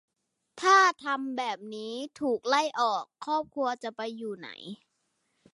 [0.61, 4.49] ถ้าทำแบบนี้ ถูกไล่ออก ครอบครัวจะไปอยู่ไหน